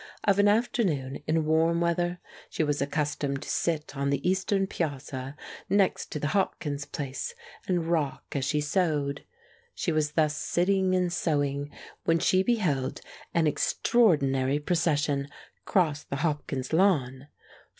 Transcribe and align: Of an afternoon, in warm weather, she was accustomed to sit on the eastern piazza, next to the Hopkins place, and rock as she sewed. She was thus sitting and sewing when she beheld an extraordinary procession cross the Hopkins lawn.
Of 0.23 0.39
an 0.39 0.47
afternoon, 0.47 1.21
in 1.27 1.45
warm 1.45 1.79
weather, 1.79 2.17
she 2.49 2.63
was 2.63 2.81
accustomed 2.81 3.43
to 3.43 3.49
sit 3.49 3.95
on 3.95 4.09
the 4.09 4.27
eastern 4.27 4.65
piazza, 4.65 5.35
next 5.69 6.11
to 6.11 6.19
the 6.19 6.29
Hopkins 6.29 6.85
place, 6.85 7.35
and 7.67 7.85
rock 7.85 8.23
as 8.31 8.43
she 8.43 8.61
sewed. 8.61 9.23
She 9.75 9.91
was 9.91 10.13
thus 10.13 10.35
sitting 10.35 10.95
and 10.95 11.13
sewing 11.13 11.69
when 12.03 12.17
she 12.17 12.41
beheld 12.41 13.01
an 13.35 13.45
extraordinary 13.45 14.57
procession 14.57 15.27
cross 15.65 16.03
the 16.03 16.15
Hopkins 16.25 16.73
lawn. 16.73 17.27